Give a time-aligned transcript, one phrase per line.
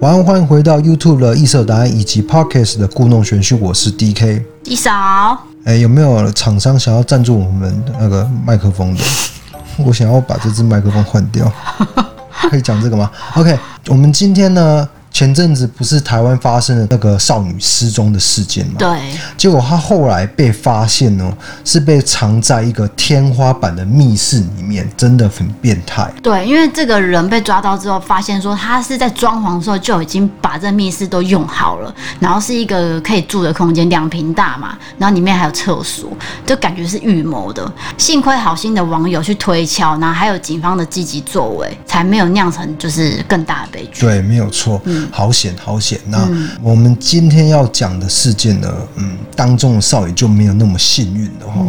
[0.00, 4.42] 晚安，欢迎回到 YouTube 的异色答案以及 Podcast 的故弄玄虚，我是 DK。
[4.64, 4.92] 一嫂，
[5.64, 9.02] 哎，有没有厂商想要赞助我们那个麦克风的？
[9.84, 11.50] 我想要把这支麦克风换掉，
[12.50, 14.88] 可以讲这个吗？OK，我们今天呢？
[15.16, 18.74] 前阵子不是台湾发生了那个少女失踪的事件吗？
[18.78, 19.00] 对，
[19.38, 21.32] 结果她后来被发现呢，
[21.64, 26.06] 是被藏在一个天花板的密室里面，真的很变态。
[26.22, 36.10] 对，因为这个人被抓到之后，发现说他是在装潢的时候就已经把这密室都用好了，然后是一个可以住的空间，两平大嘛，然后里面还有厕所，
[36.44, 37.66] 就感觉是预谋的。
[37.96, 44.02] 幸亏好心的网友去推敲，然后还有警方的积极作为，才没有酿成就是更大的悲剧。
[44.02, 44.78] 对，没有错。
[44.84, 45.05] 嗯。
[45.10, 45.98] 好险，好险！
[46.06, 46.28] 那
[46.62, 51.64] 我们今天要讲的事件呢，嗯，当中的少女就没有那么幸运了哈。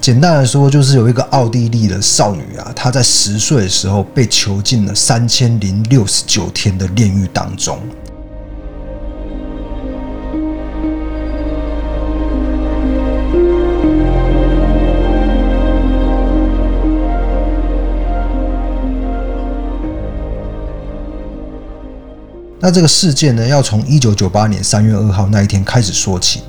[0.00, 7.78] 简单来说，就是有一个奥地利的少女啊，她在十岁的时候被囚禁了三千零六十九天的炼狱当中。
[22.64, 26.44] 那这个事件呢，要从一九九八年三月二号那一天开始说起。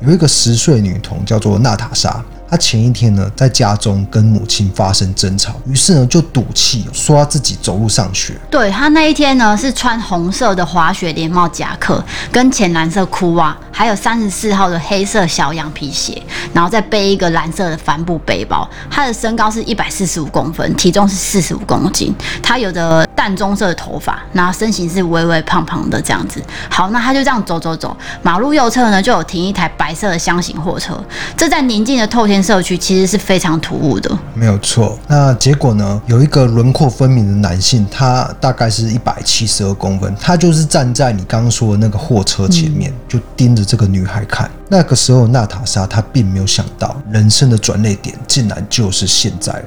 [0.00, 2.22] 有一个十岁女童叫做娜塔莎。
[2.46, 8.34] 她前一天呢，在家中跟母亲发生争吵，于是呢就赌气说她自己走路上学。
[8.50, 16.22] 对，她那一天呢是穿红色的滑雪连帽夹克，跟浅蓝色裤袜，还有三十四号的黑色小羊皮鞋，
[16.52, 18.68] 然后再背一个蓝色的帆布背包。
[18.88, 22.14] 他的身高是一百四十五公分，体重是四十五公斤。
[22.40, 26.40] 他有着淡棕色的头发，然后身形是微微胖胖的这样子。
[26.70, 30.96] 好，那他就这样走走走，马路右侧呢就有停一台白色的箱型货车。
[31.36, 34.96] 这在宁静的透天社区其实是非常突兀的，没有错。
[35.08, 36.00] 那结果呢？
[36.06, 44.50] 有一个轮廓分明的男性，他大概是一百七十二公分，他就是站在你刚刚说的那个货车前面，嗯、就盯着这个女孩看。
[44.68, 49.64] 那个时候，娜塔莎她并没有想到，人生的转捩点竟然就是现在。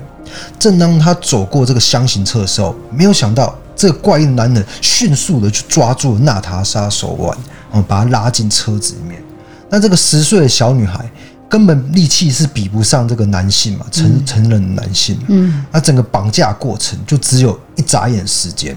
[0.59, 7.37] 正当她走过这个箱型车的时候，没有想到这个怪异的男人迅速的去抓住了娜塔莎手腕，
[7.71, 9.21] 然后把她拉进车子里面。
[9.69, 11.09] 那这个十岁的小女孩。
[11.49, 15.17] 根本力气是比不上这个男性嘛，成成人的男性。
[15.29, 18.75] 嗯，那整个绑架过程就只有一眨眼时间。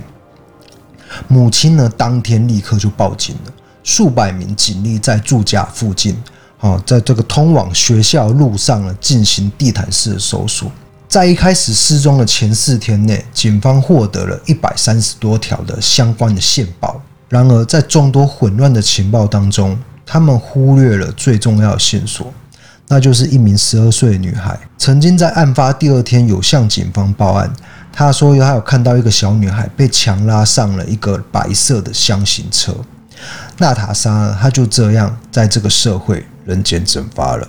[1.26, 3.52] 母亲呢，当天立刻就报警了。
[3.82, 6.16] 数百名警力在住家附近，
[6.58, 10.70] 啊，在这个通往学校路上呢，进行地毯式的搜索。
[11.08, 17.02] 在一开始失踪的前四天内，警方获得了一百三十多条的相关的线报。
[17.28, 19.76] 然而，在众多混乱的情报当中，
[20.06, 22.32] 他们忽略了最重要的线索。
[22.86, 27.52] 那就是一名十二岁的女孩，曾经在案发第二天有向警方报案。
[27.92, 32.74] 她说，她有看到一个小女孩被强拉上了一个白色的厢型车。
[33.58, 37.46] 娜塔莎，她就这样在这个社会人间蒸发了。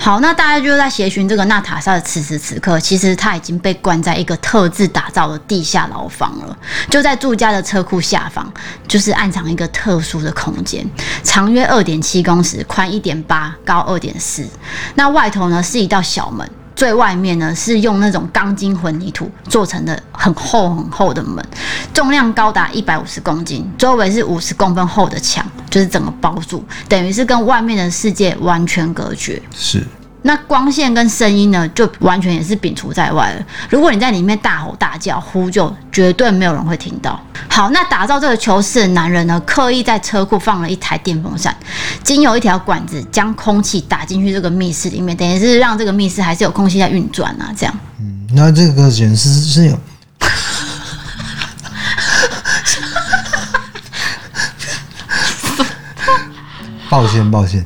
[0.00, 6.56] 好，那大家就在协寻这个娜塔莎的此时此刻，其实她已经被关在一个特制打造的地下牢房了，
[6.88, 8.50] 就在住家的车库下方，
[8.86, 10.88] 就是暗藏一个特殊的空间，
[11.22, 14.46] 长约二点七公尺，宽一点八，高二点四。
[14.94, 21.44] 那外头呢是一道小门，最外面呢是用那种钢筋混凝土做成的很厚很厚的门，
[21.92, 29.42] 重量高达一百五十公斤，周围是五十公分厚的墙，就是整个包住，等于是跟外面的世界完全隔绝。
[29.52, 29.84] 是。
[30.22, 33.46] 那光线跟声音呢，就完全也是摒除在外了。
[33.70, 37.20] 如果你在里面大吼大叫、呼救，绝对没有人会听到。
[37.48, 41.56] 好，那打造这个囚室的男人呢，刻意在车库放了一台电风扇，
[42.02, 47.54] 经由一条管子将空气打进去这个密室里面，等于是让这个密室还是有空气在运转啊。
[47.56, 49.78] 这样，嗯，那这个显示是有，
[56.90, 57.64] 抱歉抱歉，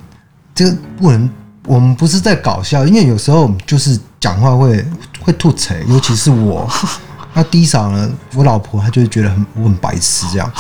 [0.55, 1.31] 这个不能。
[1.67, 4.85] 我们不是在搞笑，因为有时候就是讲话会
[5.21, 6.69] 会吐槽，尤其是我。
[7.35, 10.53] 那 D 嫂呢，我老婆她就会觉得很我很白痴这样。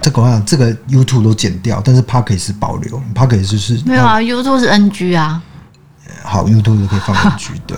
[0.00, 5.42] 这个我想这个 YouTube 都剪掉，但是 Podcast 是保留，Podcast 就是没有啊，YouTube 是 NG 啊。
[6.22, 7.54] 好，YouTube 就可以放 NG。
[7.66, 7.76] 对。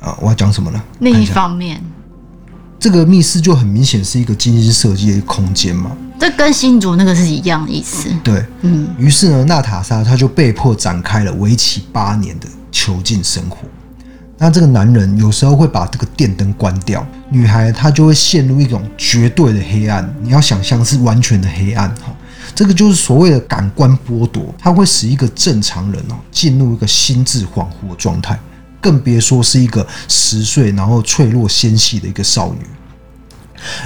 [0.00, 0.80] 啊，我要讲什么呢？
[1.00, 1.82] 另一方面，
[2.78, 5.90] 这个密室就很明显是一个精心设计的空间嘛。
[6.18, 8.08] 这跟新竹那个是一样的意思。
[8.22, 8.88] 对，嗯。
[8.98, 13.58] 于是呢，娜塔莎她就被迫展开了为期八年的囚禁生活。
[14.36, 20.08] 那这个男人有时候会把这个电灯关掉，女孩她就会陷入一种绝对的黑暗。
[20.22, 22.14] 你要想象是完全的黑暗哈。
[22.54, 28.38] 这个就是所谓的感官剥夺，它会使一个正常人哦进入一个心智恍惚的状态，
[28.80, 32.60] 更别说是一个十岁然后脆弱纤细的一个少女。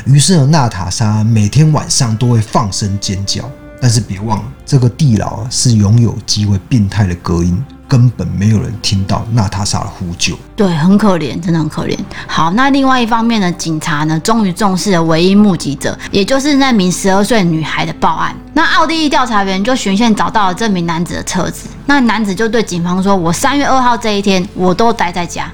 [0.05, 3.51] 于是呢，娜塔莎每天晚上都会放声尖叫，
[3.83, 7.61] 但是别忘了，这个地牢是拥有极为变态的隔音。
[7.89, 11.95] 根本没有人听到娜塔莎的呼救，对，很可怜，真的很可怜。
[12.27, 18.35] 好，那另外一方面呢，警察呢，终于重视了唯一目击者，也就是那名十二岁女孩的报案。
[18.55, 25.53] 那奥地利调查员就循线找到了这名男子的车子，那男子就对警方说：“我三月二号这一天，我都待在家。”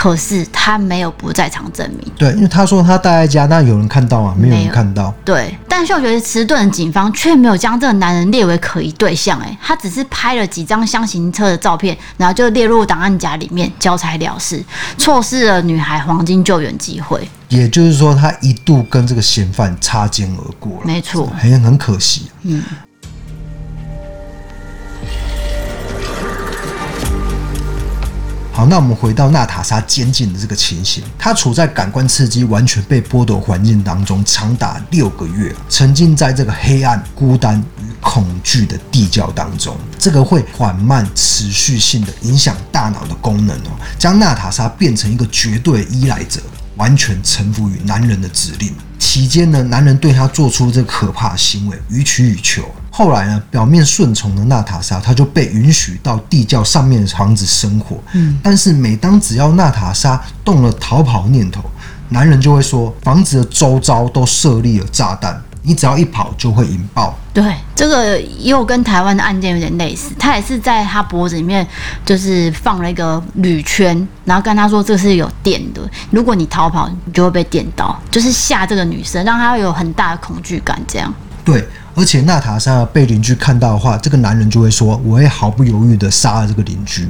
[0.00, 2.10] 可是他没有不在场证明。
[2.16, 4.34] 对，因为他说他待在家，那有人看到吗？
[4.34, 5.12] 没有人看到。
[5.22, 9.38] 对，但嗅觉迟钝的警方却没有将这个男人列为可疑对象。
[9.40, 14.64] 哎，他只是拍了几张箱型车的照片，然后就列入档案夹里面，交差了事，
[14.96, 17.28] 错失了女孩黄金救援机会。
[17.50, 20.86] 也就是说，他一度跟这个嫌犯擦肩而过了。
[20.86, 22.30] 没错，很很可惜。
[22.44, 22.62] 嗯。
[28.60, 37.64] 好，那我们回到娜塔莎监禁的这个情形，她处在感官刺激完全被剥夺环境当中，长达六个月，沉浸在这个黑暗、孤单
[38.00, 46.40] 恐惧的地窖当中，这个会缓慢、持续性的影响大脑的功能哦，将娜塔莎变成一个绝对依赖者，
[46.76, 48.74] 完全臣服于男人的指令。
[48.98, 52.62] 期间呢，男人对她做出这可怕的行为，予取予求。
[52.90, 57.96] 后来呢，表面顺从的娜塔莎，她就被允许到地窖上面的房子生活。
[58.12, 61.62] 嗯，但是每当只要娜塔莎动了逃跑念头，
[62.10, 67.14] 男人就会说，房子的周遭都设立了炸弹，你只要一跑就会引爆。
[67.32, 71.66] 对，这个又跟台湾的案件有点类似，他也是在他脖子里面
[72.04, 75.80] 就是放了一个铝圈，然后跟他说这是有电的，
[76.10, 81.12] 如果你逃跑，你就会被电到，就是吓这个女生，让她有很大的恐惧感，这样。
[81.44, 81.66] 对。
[81.96, 87.06] 而且娜塔莎被邻居看到的话，这个男人就会说：“我会毫不犹豫地杀了这个邻居。”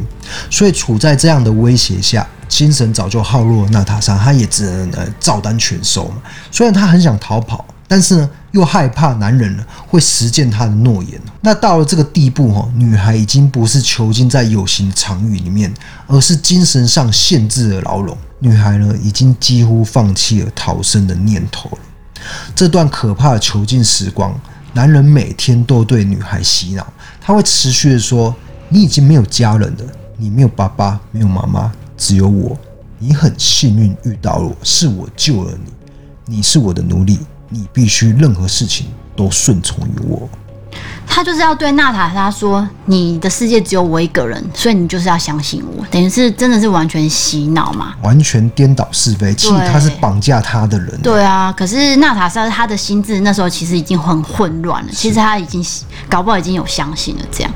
[0.50, 6.16] 所以处在这样的威胁下，精神早就耗弱的娜塔莎，她也只能呃照单全收嘛。
[6.50, 11.20] 虽然她很想逃跑，但是呢又害怕男人呢会实践他的诺言。
[11.40, 15.74] 那到了这个地步哈，女孩已经不是囚禁在有形的场域里面，
[16.06, 18.16] 而是精神上限制的牢笼。
[18.38, 21.78] 女孩呢已经几乎放弃了逃生的念头了。
[22.54, 24.32] 这段可怕的囚禁时光。
[24.72, 26.86] 男人每天都对女孩洗脑，
[27.20, 28.32] 他会持续的说
[28.70, 29.84] ：“你已经没有家人了，
[30.16, 32.56] 你没有爸爸，没有妈妈，只有我。
[33.00, 37.18] 你很幸运遇到了我，是我救了你，你是我的奴隶，
[37.50, 40.26] 你必须任何事情都顺从于我。”
[41.12, 47.94] 他就是要对娜塔莎说：“你的世界只有我一个人，所以你就是要相信我。”等于是真的是完全洗脑嘛？
[48.02, 51.00] 完全颠倒是非，其实他是绑架他的人。
[51.02, 55.64] 对啊，可是娜塔莎他的心智那时候其实已经很混乱了，其实他已经
[56.08, 57.52] 搞不好已经有相信了这样。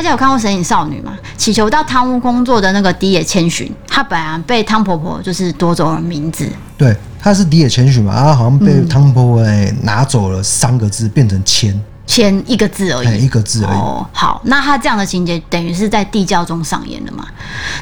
[0.00, 1.12] 大家有看过《神隐少女》吗？
[1.36, 6.48] 祈求到汤屋工作的那个迪野千寻，她本来被汤婆婆就是夺走了名字。
[6.78, 9.44] 对，她是迪野千寻嘛，她好像被汤婆婆
[9.82, 13.76] 拿走了三个字，变成千千一个字而已，一个字而已。
[13.76, 17.26] 哦，好，那她这样的情节等于是在地窖中上演的嘛？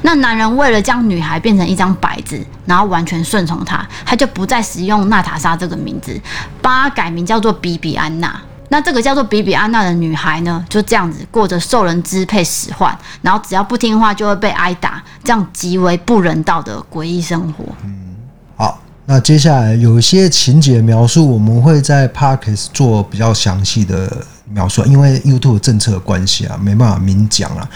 [0.03, 6.21] 那男人为了将女孩变成一张白纸，然后完全顺从她，他就不再使用娜塔莎这个名字，
[6.61, 8.41] 帮她改名叫做比比安娜。
[8.71, 17.65] 那这个叫做比比安娜的女孩呢，就这样子过着受人支配、使唤，然后只要不听话就会被挨打，这样极为不人道的诡异生活。
[17.85, 18.15] 嗯，
[18.57, 27.67] 好，那接下来有一些情节描述，我们会在 Podcast 做比较详细的描述，因为 YouTube 政策的关系啊，没办法明讲了。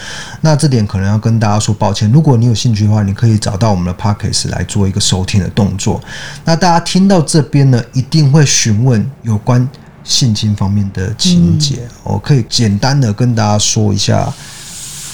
[0.41, 2.11] 那这点可能要跟大家说抱歉。
[2.11, 5.99] 如果你有兴趣的话，你可以找到我们的 Podcast 来做一个收听的动作。
[6.45, 9.67] 那大家听到这边呢，一定会询问有关。
[10.03, 14.31] 性侵方面的情节，我可以简单的跟大家说一下，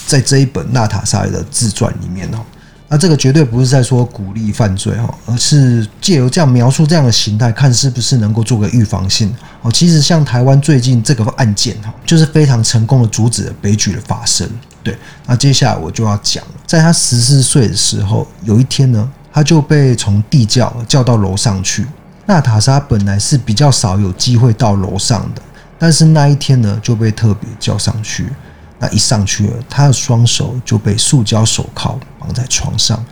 [0.07, 2.39] 在这一本娜塔莎的自传里面哦，
[2.87, 9.31] 那这个绝对不是在说鼓励犯罪哈，而是借由这样描述这样的形态，看是不是能够做个预防性
[9.61, 9.71] 哦。
[9.71, 14.49] 其实像台湾最近这个案件哈，就是非常成功的阻止了悲剧的发生。
[14.81, 21.85] 对，那接下来我就要讲了，在他十四岁的时候，有一天呢，他就被从地窖叫到楼上去。
[22.29, 25.41] 娜塔莎本来是比较少有机会到楼上的，
[25.79, 28.29] 但是那一天呢，就被特别叫上去。
[28.77, 33.03] 那一上去了，她的双手就被塑胶手铐绑在床上，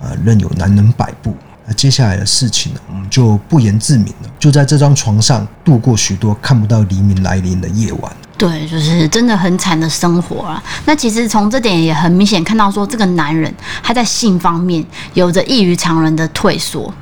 [0.00, 1.36] 呃，任由男人摆布。
[1.64, 4.28] 那接下来的事情呢，我们就不言自明了。
[4.40, 8.12] 就在这张床上度过许多看不到黎明来临的夜晚。
[8.36, 10.60] 对，就是真的很惨的生活啊。
[10.84, 13.54] 那其实从这点也很明显看到，说这个男人
[13.84, 16.92] 他在性方面有着异于常人的退缩。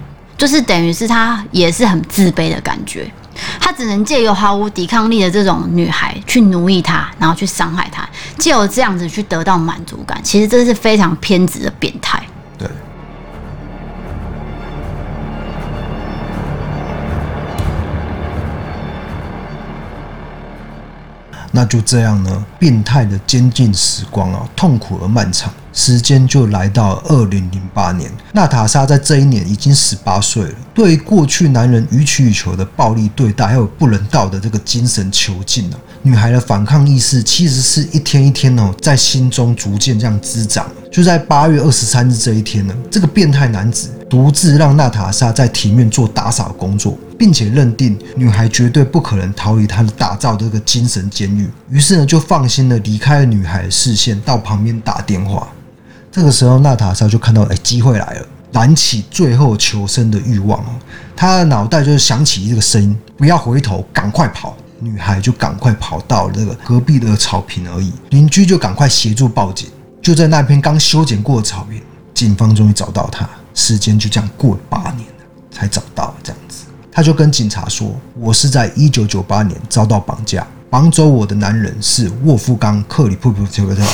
[0.42, 3.08] 就是等于是他也是很自卑的感觉。
[3.60, 8.04] 他只能借由毫无抵抗力的这种女孩去奴役他，然后去伤害他，
[8.38, 10.20] 借由这样子去得到满足感。
[10.24, 12.20] 其实这是非常偏执的变态。
[21.52, 22.44] 那就这样呢？
[22.58, 25.52] 变态的监禁时光啊，痛苦而漫长。
[25.74, 30.54] 时间就来到二零零八年，娜塔莎在这一年已经十八岁了。
[30.74, 40.66] 对于过去男人予取予求的暴力对待，还有不人道的这个精神囚禁呢，女孩的反抗意识其实是一天一天哦，在心中逐渐这样滋长。
[40.90, 55.46] 就在八月二十三日这一天呢，这个变态男子独自让娜塔莎在庭院做打扫工作，并且认定女孩绝对不可能逃离他打造的这个精神监狱，于是呢，就放心的离开了女孩的视线，到旁边打电话。
[56.10, 60.74] 这个时候，娜塔莎就看到，哎，机会来了，燃起最后求生的欲望哦。
[61.14, 64.56] 她的脑袋就是响起这个声音：不要回头，赶快跑！
[64.80, 67.92] 女孩就赶快跑到了这个隔壁的草坪而已。
[68.10, 69.68] 邻居就赶快协助报警。
[70.02, 71.80] 就在那片刚修剪过的草坪，
[72.12, 73.30] 警方终于找到她。
[73.54, 76.11] 时间就这样过了八年了，才找到。
[76.92, 83.82] 他就跟警察说：“我是在一九九八年遭到绑架，绑走我的男人是沃夫冈·克里普普特特。”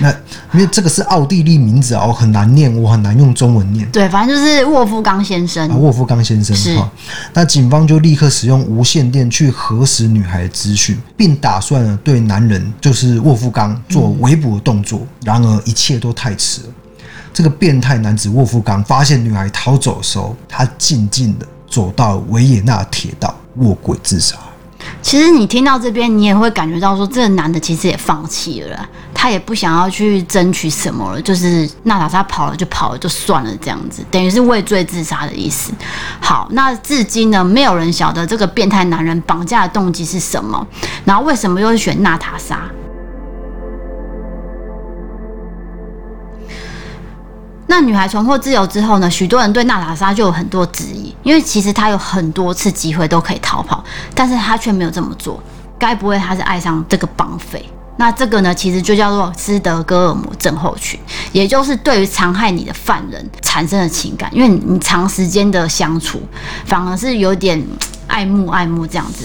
[0.00, 0.08] 那
[0.52, 3.88] 因为这个是奥地利名字哦，很难念，我很难用中文念。
[3.90, 5.68] 对，反正就是沃夫冈先生。
[5.68, 6.88] 啊，沃夫冈先生哈。
[7.34, 15.04] 那警方就立刻使用无线电去核实女孩的资讯，并打算对男人就是沃夫冈做围捕的动作。
[15.24, 16.68] 然而一切都太迟了。
[17.34, 24.36] 这个变态男子沃夫冈发现女孩逃走的时候，他静静的走到维也纳铁道卧轨自杀。
[25.02, 35.72] 其实你听到这边，你也会感觉到说，这个男的其实也放弃了，他也不想要去争取什么了，就是娜塔莎跑了就跑了就算了，这样子等于是畏罪自杀的意思。
[36.20, 40.66] 好，那至今呢，没有人晓得这个变态男人绑架的动机是什么，
[41.04, 42.62] 然后为什么又是选娜塔莎？
[47.78, 49.08] 那女孩重获自由之后呢？
[49.08, 53.84] 许多人对娜塔莎就有很多质疑，因为其实她有很多次机会都可以逃跑，
[54.16, 55.40] 但是她却没有这么做。
[55.78, 57.64] 该不会她是爱上这个绑匪？
[57.96, 60.98] 那这个呢，其实就叫做斯德哥尔摩症候群，
[61.30, 66.20] 也就是对于残害你的犯人产生的情感，因为你长时间的相处，
[66.66, 67.64] 反而是有点
[68.08, 69.24] 爱慕爱慕这样子。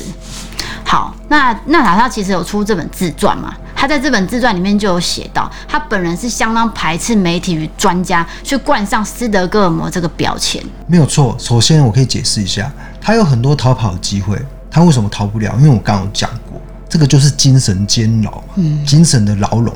[0.85, 3.51] 好，那娜塔莎其实有出这本自传嘛？
[3.83, 10.63] 他在这本自传里面就有写到，他本人是相当排斥媒体与专家去冠上斯德哥尔摩这个标签。
[10.87, 12.71] 没有错，首先我可以解释一下，
[13.01, 15.53] 他有很多逃跑的机会，他为什么逃不了？
[15.57, 19.75] 因为我刚刚有讲过，这个就是精神监牢，嗯，精神的牢笼。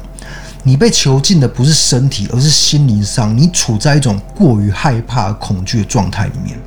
[0.67, 3.35] 你被囚禁的不是身体，而是心灵上。
[3.37, 6.59] 你处在一种过于害怕、恐惧的状态里面，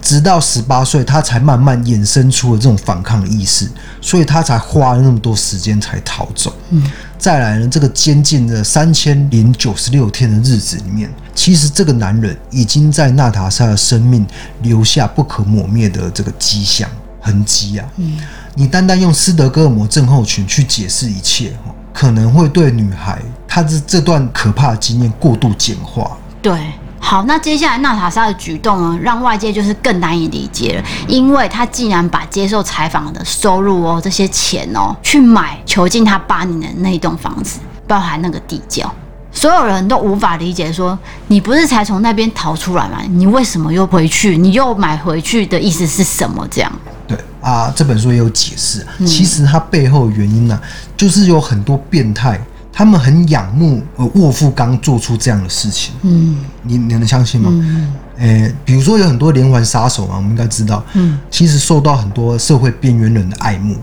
[0.00, 3.68] 直到十八岁，他才慢慢衍生出了这种反抗的意识，
[4.00, 6.50] 所以他才花了那么多时间才逃走。
[6.70, 6.82] 嗯，
[7.18, 14.26] 再来呢，这个监禁的三千零九十六天的日子里面，其实这个男人已经在娜塔莎的生命
[14.62, 16.88] 留下不可磨灭的这个迹象
[17.20, 17.86] 痕迹啊。
[17.98, 18.18] 嗯，
[18.54, 21.52] 你单单用斯德哥尔摩症候群去解释一切，
[21.92, 23.20] 可能会对女孩
[23.54, 26.16] 她的这段可怕的经验过度简化。
[26.40, 26.58] 对，
[26.98, 38.90] 好，那接下来娜塔莎的举动呢，让外界就是更难以理解了，因为她竟然把接受采访的收入哦，这些钱哦，去买囚禁她八年的那一栋房子，包含那个地窖，
[39.30, 43.02] 所有人都无法理解说，你不是才从那边逃出来吗？
[43.10, 44.38] 你为什么又回去？
[44.38, 46.48] 你又买回去的意思是什么？
[46.50, 46.72] 这样？
[47.06, 48.86] 对啊，这本书也有解释。
[49.04, 50.56] 其实它背后的原因呢、啊，
[50.96, 52.40] 就是有很多变态，
[52.72, 55.92] 他们很仰慕呃沃夫冈做出这样的事情。
[56.02, 57.50] 嗯，你你能相信吗？
[57.52, 60.82] 嗯，诶，比如说有很多连环杀手啊，我们应该知道。
[60.94, 63.76] 嗯，其实受到很多社会边缘人的爱慕。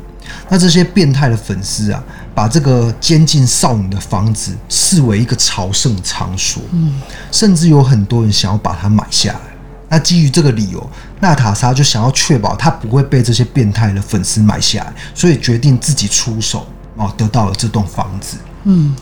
[0.48, 2.03] 那这些变态的粉丝啊，
[2.34, 6.62] 把这个监禁少女的房子视为一个朝圣场所。
[6.72, 7.00] 嗯，
[7.31, 9.39] 甚至有很多人想要把它买下来。
[9.88, 18.38] 那基于这个理由，娜塔莎就想要确保她不会被这些变态的粉丝买下来，所以决定自己出手哦，得到了这栋房子。
[18.63, 18.96] 嗯，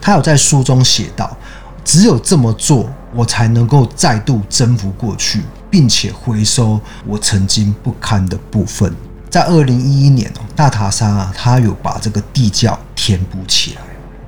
[0.00, 1.36] 他有在书中写道
[1.84, 8.94] ：“只有这么做，我才能够再度征服过去，并且回收我曾经不堪的部分。”
[9.30, 13.80] 在二零一一年哦，娜塔莎她有把这个地窖填补起来，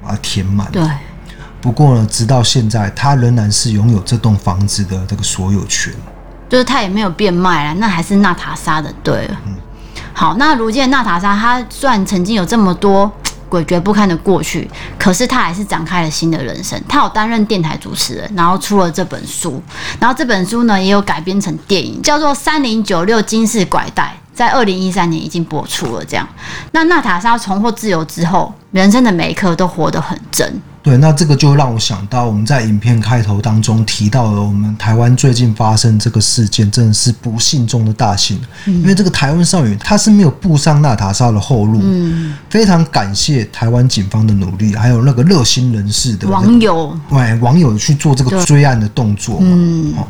[0.02, 0.71] 把它填满。
[0.73, 0.83] 对。
[1.59, 5.93] 不过呢，直到现在，他仍然是拥有这栋房子的这个所有权，
[6.49, 9.40] 就是他也没有变卖了，那还是娜塔莎的，对了。
[9.47, 9.57] 嗯，
[10.12, 13.11] 好，那如今的娜塔莎，她虽然曾经有这么多
[13.50, 16.80] 诡谲不堪的过去，可是他还是展开了新的人生。
[16.88, 19.62] 他有担任电台主持人，然后出了这本书，
[20.00, 24.04] 然后这本书呢也有改编成电影，叫做《三零九六金氏拐带》，
[24.36, 26.04] 在二零一三年已经播出了。
[26.04, 26.28] 这样，
[26.72, 30.60] 那娜塔莎重获自由之后，人生的每一刻都活得很真。
[30.87, 38.40] 对，那这个就让我想到，我们在影片开头当中提到了我们台湾最近发生这个事件，真的是不幸中的大幸。
[38.66, 41.81] 嗯、因为这个台湾少女她是没有步上娜塔莎的后路。
[41.83, 49.38] 嗯，非常感谢台湾警方的努力，还有那个热心人士的、那个、网友，对网友去做这个追案的动作。
[49.40, 50.07] 嗯，好，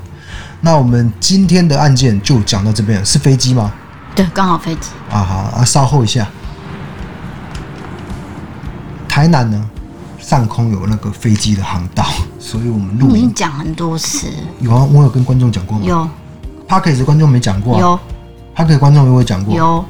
[0.60, 3.72] 那我们今天的案件就讲到这边，是飞机吗？
[4.14, 4.90] 对，刚好飞机。
[5.10, 6.28] 啊好啊，稍后一下，
[9.08, 9.70] 台南呢？
[10.26, 12.04] 上空有那个飞机的航道，
[12.40, 14.26] 所以我们录音讲很多次。
[14.58, 15.84] 有啊，我有跟观众讲过吗？
[15.86, 16.08] 有。
[16.68, 17.80] Podcast 观众没讲过、啊。
[17.80, 18.00] 有。
[18.56, 19.54] Podcast 观众有没有讲过？
[19.54, 19.84] 有。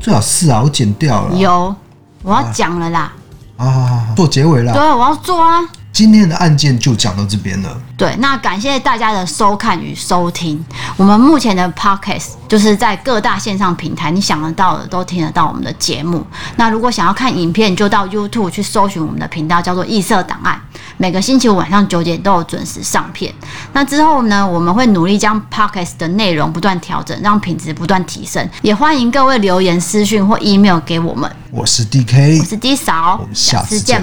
[0.00, 1.36] 最好是啊，我剪掉了。
[1.36, 1.76] 有，
[2.22, 3.12] 我要讲了啦。
[3.58, 4.72] 啊，好好好，做结尾啦。
[4.72, 5.60] 对，我要做啊。
[5.92, 7.78] 今天的案件就讲到这边了。
[7.98, 10.64] 对，那感谢大家的收看与收听。
[10.96, 16.26] 我们目前的 Podcast 就是在各大线上平台，你想得到的都听得到我们的节目。
[16.56, 20.58] 那如果想要看影片，就到 YouTube 去搜寻我们的频道，叫做异色档案。
[20.96, 23.32] 每个星期五晚上九点都有准时上片。
[23.74, 28.48] 那之后呢，我们会努力将 Podcast 的内容不断调整，让品质不断提升。
[28.62, 31.30] 也欢迎各位留言、私讯或 email 给我们。
[31.50, 34.02] 我是 DK，我是 D 嫂，我们下次见，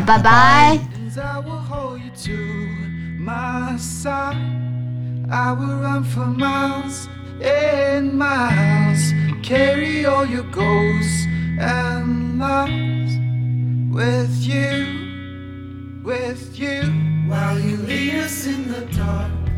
[2.23, 2.67] to
[3.17, 4.35] my side.
[5.31, 7.07] I will run for miles
[7.41, 11.11] and miles, carry all your goals
[11.59, 13.11] and lies
[13.93, 16.81] with you, with you,
[17.27, 19.48] while you lead us in the dark.